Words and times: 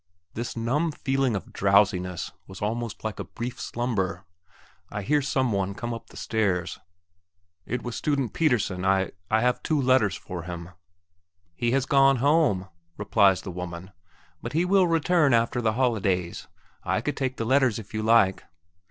This 0.33 0.57
numb 0.57 0.91
feeling 0.91 1.35
of 1.35 1.53
drowsiness 1.53 2.31
was 2.47 2.59
almost 2.59 3.03
like 3.03 3.19
a 3.19 3.23
brief 3.23 3.61
slumber. 3.61 4.25
I 4.89 5.03
hear 5.03 5.21
some 5.21 5.51
one 5.51 5.75
come 5.75 5.93
up 5.93 6.07
the 6.07 6.17
stairs. 6.17 6.79
"It 7.67 7.83
was 7.83 7.95
Student 7.97 8.33
Pettersen, 8.33 8.83
I... 8.83 9.11
I 9.29 9.41
have 9.41 9.61
two 9.61 9.79
letters 9.79 10.15
for 10.15 10.41
him." 10.41 10.71
"He 11.53 11.69
has 11.73 11.85
gone 11.85 12.15
home," 12.15 12.67
replies 12.97 13.43
the 13.43 13.51
woman; 13.51 13.91
"but 14.41 14.53
he 14.53 14.65
will 14.65 14.87
return 14.87 15.35
after 15.35 15.61
the 15.61 15.73
holidays. 15.73 16.47
I 16.83 16.99
could 17.01 17.15
take 17.15 17.37
the 17.37 17.45
letters 17.45 17.77
if 17.77 17.93
you 17.93 18.01
like!" 18.01 18.43